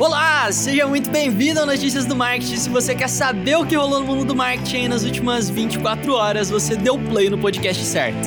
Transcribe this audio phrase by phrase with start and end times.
[0.00, 2.56] Olá, seja muito bem-vindo ao Notícias do Marketing.
[2.56, 6.48] Se você quer saber o que rolou no mundo do marketing nas últimas 24 horas,
[6.48, 8.26] você deu play no podcast certo.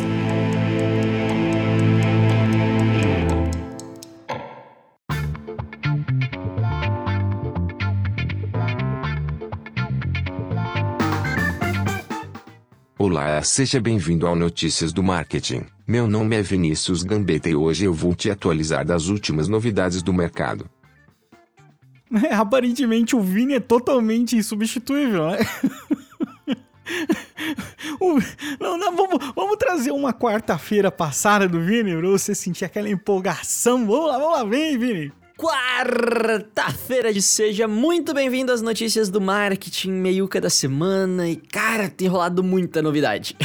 [12.99, 15.65] Olá, seja bem-vindo ao Notícias do Marketing.
[15.87, 20.13] Meu nome é Vinícius Gambetta e hoje eu vou te atualizar das últimas novidades do
[20.13, 20.69] mercado.
[22.31, 25.39] Aparentemente o Vini é totalmente insubstituível, né?
[27.99, 28.19] O,
[28.59, 33.85] não, não, vamos, vamos trazer uma quarta-feira passada do Vini pra você sentir aquela empolgação.
[33.85, 39.91] Vamos lá, vamos lá, vem, Vini quarta-feira de seja muito bem-vindo às notícias do marketing
[39.91, 43.35] meiuca da semana e cara, tem rolado muita novidade.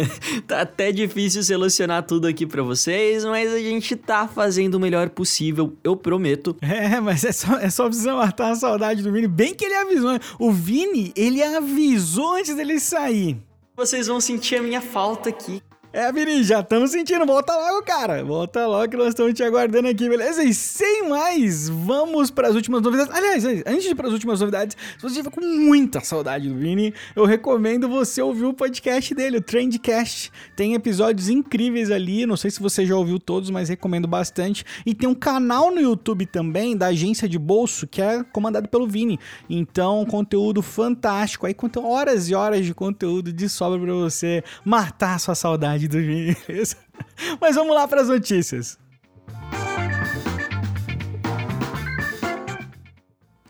[0.46, 5.08] tá até difícil selecionar tudo aqui para vocês, mas a gente tá fazendo o melhor
[5.10, 6.56] possível, eu prometo.
[6.78, 9.74] É, mas é só, é só precisar matar a saudade do Vini, bem que ele
[9.74, 10.12] avisou.
[10.12, 10.20] Né?
[10.38, 13.36] O Vini, ele avisou antes dele sair.
[13.76, 15.62] Vocês vão sentir a minha falta aqui.
[15.90, 17.24] É, Vini, já estamos sentindo.
[17.24, 18.22] Volta logo, cara.
[18.22, 20.44] Volta logo que nós estamos te aguardando aqui, beleza?
[20.44, 23.10] E sem mais, vamos para as últimas novidades.
[23.14, 26.54] Aliás, antes de ir para as últimas novidades, se você estiver com muita saudade do
[26.54, 30.30] Vini, eu recomendo você ouvir o podcast dele, o Trendcast.
[30.54, 32.26] Tem episódios incríveis ali.
[32.26, 34.66] Não sei se você já ouviu todos, mas recomendo bastante.
[34.84, 38.86] E tem um canal no YouTube também da agência de bolso que é comandado pelo
[38.86, 39.18] Vini.
[39.48, 41.46] Então, conteúdo fantástico.
[41.46, 45.77] Aí, quanto horas e horas de conteúdo de sobra para você matar a sua saudade
[47.40, 48.78] Mas vamos lá para as notícias.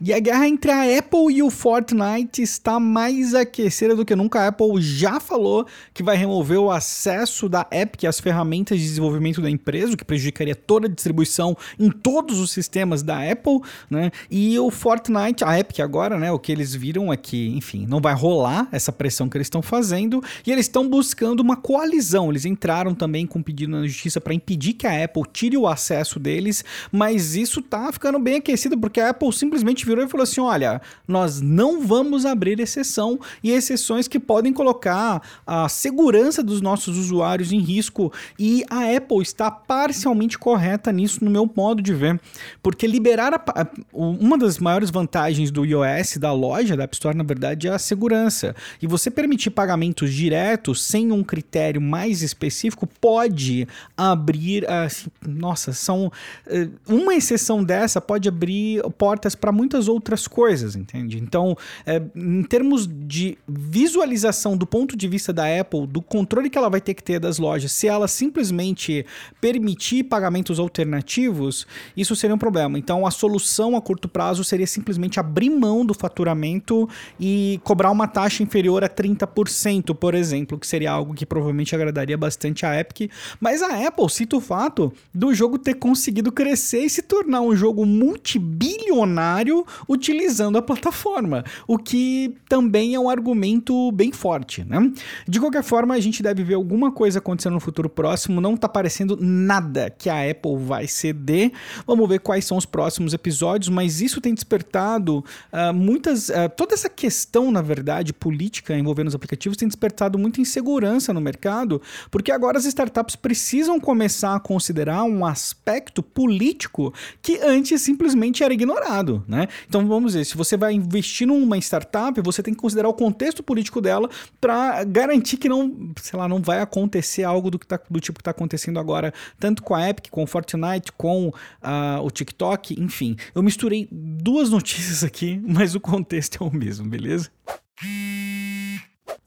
[0.00, 4.40] E a guerra entre a Apple e o Fortnite está mais aquecida do que nunca.
[4.40, 9.42] A Apple já falou que vai remover o acesso da Epic às ferramentas de desenvolvimento
[9.42, 13.60] da empresa, o que prejudicaria toda a distribuição em todos os sistemas da Apple,
[13.90, 14.12] né?
[14.30, 16.30] E o Fortnite, a Epic agora, né?
[16.30, 19.62] O que eles viram é que, enfim, não vai rolar essa pressão que eles estão
[19.62, 22.30] fazendo e eles estão buscando uma coalizão.
[22.30, 25.66] Eles entraram também com um pedido na justiça para impedir que a Apple tire o
[25.66, 30.24] acesso deles, mas isso tá ficando bem aquecido porque a Apple simplesmente virou e falou
[30.24, 36.60] assim: olha, nós não vamos abrir exceção e exceções que podem colocar a segurança dos
[36.60, 38.12] nossos usuários em risco.
[38.38, 42.20] E a Apple está parcialmente correta nisso, no meu modo de ver,
[42.62, 47.24] porque liberar a, uma das maiores vantagens do iOS, da loja da App Store, na
[47.24, 48.54] verdade, é a segurança.
[48.80, 53.66] E você permitir pagamentos diretos sem um critério mais específico pode
[53.96, 54.68] abrir.
[54.68, 56.12] Assim, nossa, são.
[56.46, 61.18] Eh, uma exceção dessa pode abrir portas para muitas muitas outras coisas, entende?
[61.18, 61.56] Então,
[61.86, 66.68] é, em termos de visualização do ponto de vista da Apple, do controle que ela
[66.68, 69.06] vai ter que ter das lojas, se ela simplesmente
[69.40, 72.78] permitir pagamentos alternativos, isso seria um problema.
[72.78, 76.88] Então, a solução a curto prazo seria simplesmente abrir mão do faturamento
[77.20, 82.16] e cobrar uma taxa inferior a 30%, por exemplo, que seria algo que provavelmente agradaria
[82.16, 83.10] bastante a Epic.
[83.40, 87.54] Mas a Apple cita o fato do jogo ter conseguido crescer e se tornar um
[87.54, 94.92] jogo multibilionário utilizando a plataforma, o que também é um argumento bem forte, né?
[95.26, 98.68] De qualquer forma, a gente deve ver alguma coisa acontecendo no futuro próximo, não tá
[98.68, 101.52] parecendo nada que a Apple vai ceder.
[101.86, 106.28] Vamos ver quais são os próximos episódios, mas isso tem despertado uh, muitas.
[106.28, 111.20] Uh, toda essa questão, na verdade, política envolvendo os aplicativos tem despertado muita insegurança no
[111.20, 111.80] mercado,
[112.10, 116.92] porque agora as startups precisam começar a considerar um aspecto político
[117.22, 119.48] que antes simplesmente era ignorado, né?
[119.66, 123.42] Então vamos dizer, se você vai investir numa startup, você tem que considerar o contexto
[123.42, 124.08] político dela
[124.40, 128.18] para garantir que não, sei lá, não vai acontecer algo do, que tá, do tipo
[128.18, 132.80] que está acontecendo agora, tanto com a Epic, com o Fortnite, com uh, o TikTok,
[132.80, 133.16] enfim.
[133.34, 137.30] Eu misturei duas notícias aqui, mas o contexto é o mesmo, beleza?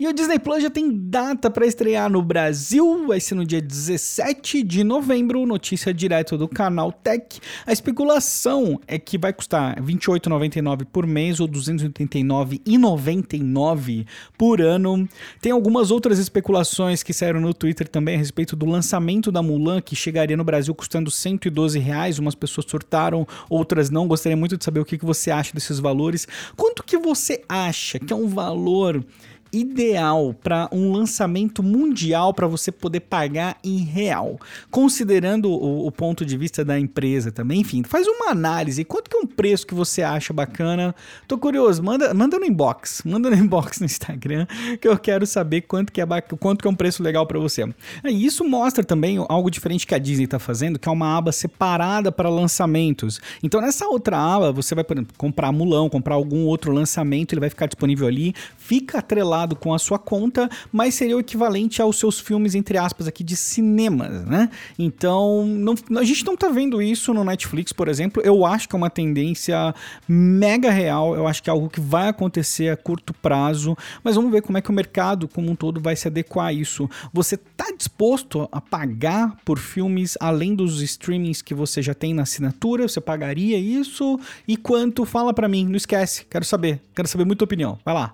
[0.01, 3.61] E o Disney Plus já tem data para estrear no Brasil, vai ser no dia
[3.61, 7.39] 17 de novembro, notícia direto do canal Tech.
[7.67, 14.07] A especulação é que vai custar R$ 28,99 por mês ou R$ 289,99
[14.39, 15.07] por ano.
[15.39, 19.81] Tem algumas outras especulações que saíram no Twitter também a respeito do lançamento da Mulan,
[19.81, 22.17] que chegaria no Brasil custando 112 reais.
[22.17, 24.07] Umas pessoas surtaram, outras não.
[24.07, 26.27] Gostaria muito de saber o que você acha desses valores.
[26.57, 29.05] Quanto que você acha que é um valor
[29.51, 34.39] ideal para um lançamento mundial para você poder pagar em real,
[34.69, 37.61] considerando o, o, ponto de vista da empresa também.
[37.61, 38.83] Enfim, faz uma análise.
[38.83, 40.95] Quanto que é um preço que você acha bacana?
[41.27, 44.47] Tô curioso, manda, manda no inbox, manda no inbox no Instagram
[44.79, 46.05] que eu quero saber quanto que é
[46.39, 47.67] quanto que é um preço legal para você.
[48.05, 51.31] E isso mostra também algo diferente que a Disney está fazendo, que é uma aba
[51.31, 53.19] separada para lançamentos.
[53.43, 57.41] Então nessa outra aba você vai por exemplo, comprar Mulão, comprar algum outro lançamento, ele
[57.41, 58.33] vai ficar disponível ali,
[58.71, 63.05] fica atrelado com a sua conta, mas seria o equivalente aos seus filmes entre aspas
[63.05, 64.49] aqui de cinemas, né?
[64.79, 68.23] Então não, a gente não tá vendo isso no Netflix, por exemplo.
[68.23, 69.75] Eu acho que é uma tendência
[70.07, 71.13] mega real.
[71.13, 73.75] Eu acho que é algo que vai acontecer a curto prazo,
[74.05, 76.53] mas vamos ver como é que o mercado como um todo vai se adequar a
[76.53, 76.89] isso.
[77.11, 82.21] Você tá disposto a pagar por filmes além dos streamings que você já tem na
[82.21, 82.87] assinatura?
[82.87, 84.17] Você pagaria isso?
[84.47, 85.03] E quanto?
[85.03, 86.25] Fala para mim, não esquece.
[86.29, 86.79] Quero saber.
[86.95, 87.77] Quero saber muita opinião.
[87.83, 88.13] Vai lá.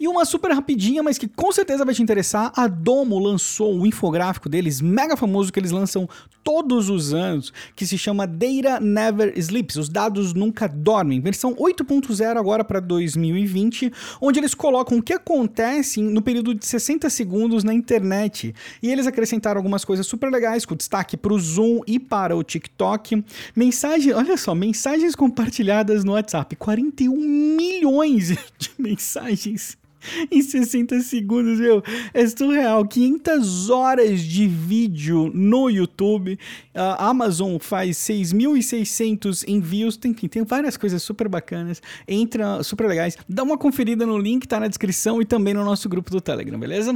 [0.00, 3.84] E uma super rapidinha, mas que com certeza vai te interessar, a Domo lançou o
[3.84, 6.08] infográfico deles, mega famoso que eles lançam
[6.44, 12.38] todos os anos, que se chama Data Never Sleeps, os dados nunca dormem, versão 8.0
[12.38, 17.74] agora para 2020, onde eles colocam o que acontece no período de 60 segundos na
[17.74, 18.54] internet.
[18.80, 22.44] E eles acrescentaram algumas coisas super legais, com destaque para o Zoom e para o
[22.44, 23.24] TikTok.
[23.54, 29.76] Mensagem, olha só, mensagens compartilhadas no WhatsApp, 41 milhões de mensagens
[30.30, 31.82] em 60 segundos, meu.
[32.12, 32.86] É surreal.
[32.86, 36.38] 500 horas de vídeo no YouTube.
[36.74, 39.96] A Amazon faz 6.600 envios.
[39.96, 41.82] Tem, tem várias coisas super bacanas.
[42.06, 43.16] Entra, super legais.
[43.28, 46.58] Dá uma conferida no link, tá na descrição e também no nosso grupo do Telegram,
[46.58, 46.92] beleza?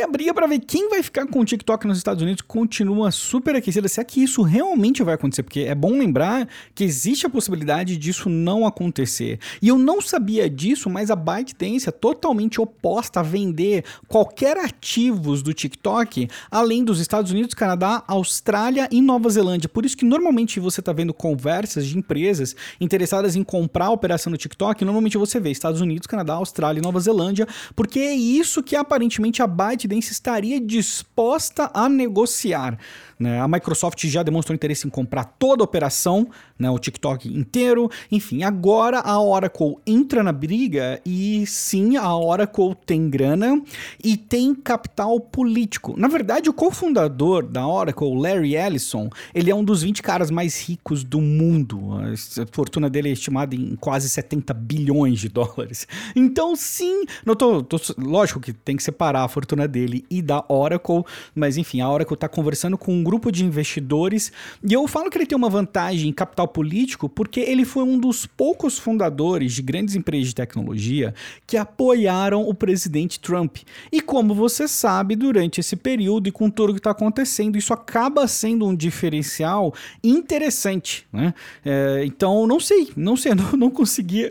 [0.00, 3.10] E a briga para ver quem vai ficar com o TikTok nos Estados Unidos continua
[3.10, 3.86] super aquecida.
[3.86, 7.98] Se é que isso realmente vai acontecer, porque é bom lembrar que existe a possibilidade
[7.98, 9.38] disso não acontecer.
[9.60, 15.42] E eu não sabia disso, mas a ByteDance é totalmente oposta a vender qualquer ativos
[15.42, 19.68] do TikTok, além dos Estados Unidos, Canadá, Austrália e Nova Zelândia.
[19.68, 24.30] Por isso que normalmente você está vendo conversas de empresas interessadas em comprar a operação
[24.30, 27.46] do TikTok, normalmente você vê Estados Unidos, Canadá, Austrália e Nova Zelândia,
[27.76, 32.78] porque é isso que aparentemente a Byte ByteDance estaria disposta a negociar.
[33.18, 33.38] Né?
[33.38, 36.28] A Microsoft já demonstrou interesse em comprar toda a operação,
[36.58, 36.70] né?
[36.70, 37.90] o TikTok inteiro.
[38.10, 43.60] Enfim, agora a Oracle entra na briga e sim, a Oracle tem grana
[44.02, 45.94] e tem capital político.
[45.98, 50.58] Na verdade, o cofundador da Oracle, Larry Ellison, ele é um dos 20 caras mais
[50.66, 51.90] ricos do mundo.
[52.00, 55.86] A fortuna dele é estimada em quase 70 bilhões de dólares.
[56.16, 59.79] Então, sim, não tô, tô lógico que tem que separar a fortuna dele
[60.10, 61.04] e da Oracle,
[61.34, 64.32] mas enfim, a Oracle está conversando com um grupo de investidores.
[64.62, 67.98] E eu falo que ele tem uma vantagem em capital político porque ele foi um
[67.98, 71.14] dos poucos fundadores de grandes empresas de tecnologia
[71.46, 73.58] que apoiaram o presidente Trump.
[73.92, 78.26] E como você sabe, durante esse período e com tudo que está acontecendo, isso acaba
[78.26, 81.06] sendo um diferencial interessante.
[81.12, 81.34] Né?
[81.64, 84.30] É, então, não sei, não sei, não, não conseguia.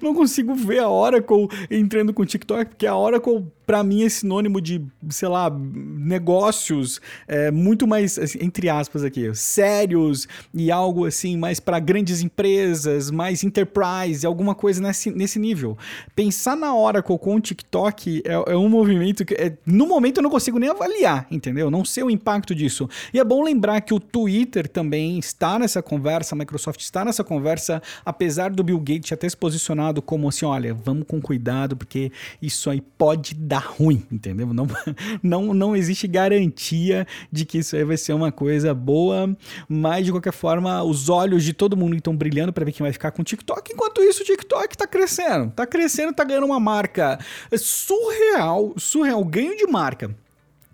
[0.00, 4.08] Não consigo ver a Oracle entrando com o TikTok, porque a Oracle para mim é
[4.08, 11.06] sinônimo de, sei lá, negócios é, muito mais, assim, entre aspas aqui, sérios e algo
[11.06, 15.78] assim mais para grandes empresas, mais enterprise, alguma coisa nesse, nesse nível.
[16.14, 20.22] Pensar na Oracle com o TikTok é, é um movimento que, é, no momento, eu
[20.22, 21.70] não consigo nem avaliar, entendeu?
[21.70, 22.88] Não sei o impacto disso.
[23.12, 27.24] E é bom lembrar que o Twitter também está nessa conversa, a Microsoft está nessa
[27.24, 31.76] conversa, apesar do Bill Gates já ter se posicionado como assim, olha, vamos com cuidado,
[31.76, 32.10] porque
[32.42, 34.52] isso aí pode dar ruim, entendeu?
[34.52, 34.66] Não,
[35.22, 39.34] não, não existe garantia de que isso aí vai ser uma coisa boa,
[39.68, 42.92] mas de qualquer forma, os olhos de todo mundo estão brilhando para ver quem vai
[42.92, 43.72] ficar com o TikTok.
[43.72, 47.18] Enquanto isso, o TikTok tá crescendo, tá crescendo, tá ganhando uma marca
[47.56, 50.14] surreal, surreal, ganho de marca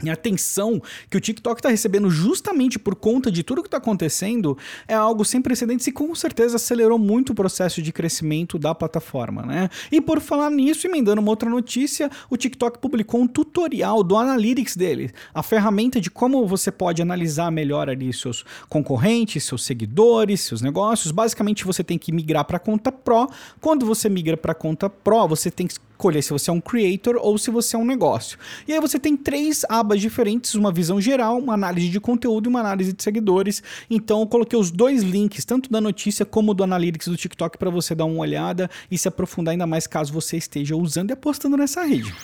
[0.08, 0.80] a atenção
[1.10, 5.24] que o TikTok está recebendo justamente por conta de tudo que está acontecendo é algo
[5.24, 9.68] sem precedentes e com certeza acelerou muito o processo de crescimento da plataforma, né?
[9.90, 14.76] E por falar nisso, emendando uma outra notícia, o TikTok publicou um tutorial do Analytics
[14.76, 20.62] dele, a ferramenta de como você pode analisar melhor ali seus concorrentes, seus seguidores, seus
[20.62, 21.10] negócios.
[21.10, 23.28] Basicamente, você tem que migrar para a conta Pro.
[23.60, 26.60] Quando você migra para a conta Pro, você tem que escolher se você é um
[26.60, 28.38] creator ou se você é um negócio.
[28.66, 32.48] E aí você tem três abas diferentes, uma visão geral, uma análise de conteúdo e
[32.48, 33.62] uma análise de seguidores.
[33.90, 37.70] Então eu coloquei os dois links, tanto da notícia como do Analytics do TikTok para
[37.70, 41.56] você dar uma olhada e se aprofundar ainda mais caso você esteja usando e apostando
[41.56, 42.14] nessa rede.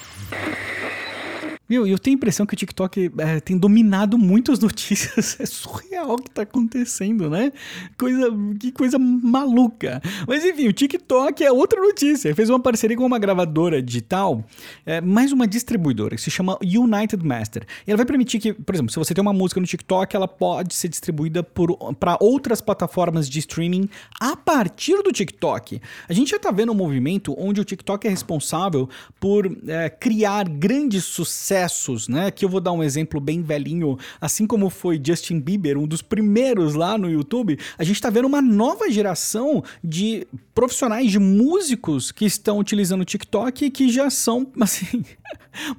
[1.68, 1.84] Viu?
[1.84, 5.36] Eu tenho a impressão que o TikTok é, tem dominado muitas notícias.
[5.40, 7.52] É surreal o que tá acontecendo, né?
[7.98, 8.28] Coisa,
[8.60, 10.00] que coisa maluca.
[10.28, 12.34] Mas enfim, o TikTok é outra notícia.
[12.34, 14.44] Fez uma parceria com uma gravadora digital,
[14.84, 17.66] é, mais uma distribuidora, que se chama United Master.
[17.86, 20.28] E ela vai permitir que, por exemplo, se você tem uma música no TikTok, ela
[20.28, 23.88] pode ser distribuída para outras plataformas de streaming
[24.20, 25.80] a partir do TikTok.
[26.08, 30.48] A gente já tá vendo um movimento onde o TikTok é responsável por é, criar
[30.48, 32.30] grandes sucessos sucessos, né?
[32.30, 36.02] Que eu vou dar um exemplo bem velhinho, assim como foi Justin Bieber, um dos
[36.02, 42.10] primeiros lá no YouTube, a gente tá vendo uma nova geração de profissionais de músicos
[42.10, 45.04] que estão utilizando o TikTok e que já são, assim,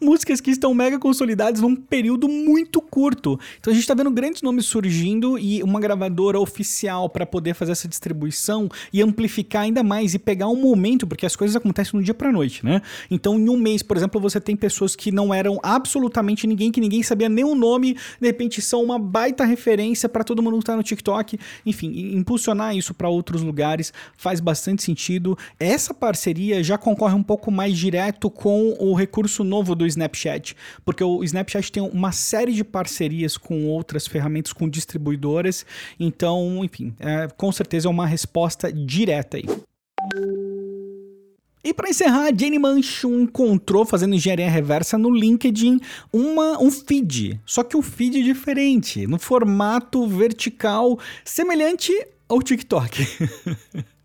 [0.02, 3.40] músicas que estão mega consolidadas num período muito curto.
[3.60, 7.72] Então a gente tá vendo grandes nomes surgindo e uma gravadora oficial para poder fazer
[7.72, 12.04] essa distribuição e amplificar ainda mais e pegar um momento, porque as coisas acontecem no
[12.04, 12.82] dia pra noite, né?
[13.10, 16.80] Então em um mês, por exemplo, você tem pessoas que não eram absolutamente ninguém, que
[16.80, 20.66] ninguém sabia nem o nome, de repente são uma baita referência para todo mundo que
[20.66, 21.38] tá no TikTok.
[21.66, 25.38] Enfim, impulsionar isso para outros lugares faz bastante sentido.
[25.60, 30.56] Essa parceria já concorre um pouco mais direto com o recurso novo do Snapchat,
[30.86, 35.66] porque o Snapchat tem uma série de parcerias com outras ferramentas, com distribuidoras.
[36.00, 39.46] Então, enfim, é, com certeza é uma resposta direta aí.
[41.68, 45.82] E para encerrar, Jane Manchun encontrou, fazendo engenharia reversa no LinkedIn,
[46.14, 47.42] uma, um feed.
[47.46, 51.92] Só que um feed diferente, no formato vertical, semelhante
[52.30, 53.06] ao TikTok.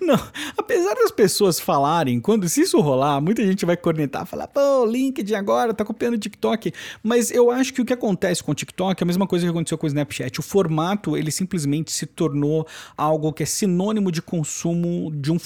[0.00, 0.18] Não,
[0.56, 5.34] apesar das pessoas falarem, quando se isso rolar, muita gente vai cornetar, falar, pô, LinkedIn
[5.34, 6.72] agora tá copiando o TikTok.
[7.02, 9.50] Mas eu acho que o que acontece com o TikTok é a mesma coisa que
[9.50, 10.40] aconteceu com o Snapchat.
[10.40, 12.66] O formato, ele simplesmente se tornou
[12.96, 15.38] algo que é sinônimo de consumo de um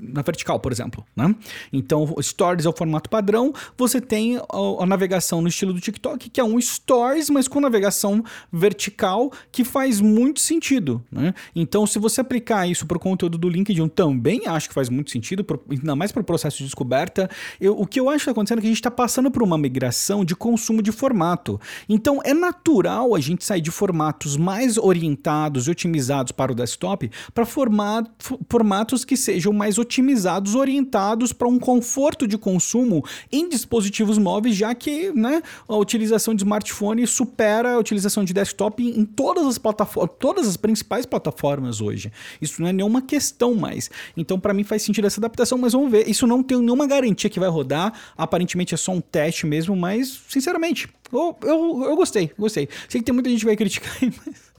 [0.00, 1.34] na vertical, por exemplo, né?
[1.72, 4.42] Então, Stories é o formato padrão, você tem a,
[4.80, 9.64] a navegação no estilo do TikTok, que é um Stories, mas com navegação vertical, que
[9.64, 11.34] faz muito sentido, né?
[11.54, 15.10] Então, se você aplicar isso para o conteúdo do LinkedIn Também acho que faz muito
[15.10, 17.28] sentido, ainda mais para o processo de descoberta.
[17.60, 19.42] Eu, o que eu acho que está acontecendo é que a gente está passando por
[19.42, 21.60] uma migração de consumo de formato.
[21.88, 27.10] Então é natural a gente sair de formatos mais orientados e otimizados para o desktop
[27.34, 28.06] para format,
[28.48, 34.74] formatos que sejam mais otimizados, orientados para um conforto de consumo em dispositivos móveis, já
[34.74, 39.58] que né, a utilização de smartphone supera a utilização de desktop em, em todas as
[39.58, 42.12] plataformas, todas as principais plataformas hoje.
[42.40, 43.90] Isso não é nenhuma questão mais.
[44.16, 46.08] Então, para mim, faz sentido essa adaptação, mas vamos ver.
[46.08, 47.92] Isso não tem nenhuma garantia que vai rodar.
[48.16, 52.68] Aparentemente é só um teste mesmo, mas, sinceramente, eu, eu, eu gostei, gostei.
[52.88, 53.92] Sei que tem muita gente que vai criticar,
[54.24, 54.52] mas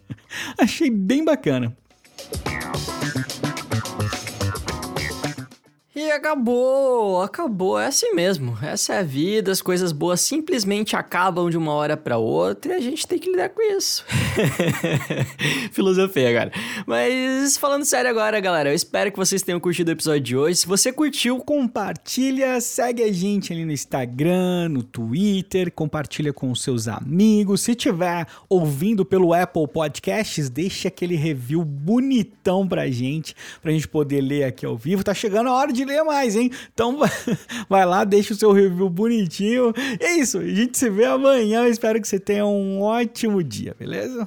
[0.57, 1.75] achei bem bacana.
[5.95, 8.55] E acabou, acabou, é assim mesmo.
[8.61, 12.75] Essa é a vida, as coisas boas simplesmente acabam de uma hora para outra e
[12.75, 14.05] a gente tem que lidar com isso.
[15.71, 16.51] Filosofia agora.
[16.85, 20.59] Mas falando sério agora, galera, eu espero que vocês tenham curtido o episódio de hoje.
[20.59, 26.87] Se você curtiu, compartilha, segue a gente ali no Instagram, no Twitter, compartilha com seus
[26.87, 27.61] amigos.
[27.61, 34.21] Se tiver ouvindo pelo Apple Podcasts, deixa aquele review bonitão pra gente, pra gente poder
[34.21, 35.03] ler aqui ao vivo.
[35.03, 36.51] Tá chegando a hora de ler mais, hein?
[36.73, 36.99] Então
[37.69, 39.73] vai lá, deixa o seu review bonitinho.
[39.99, 41.63] E é isso, a gente se vê amanhã.
[41.63, 44.26] Eu espero que você tenha um ótimo dia, beleza?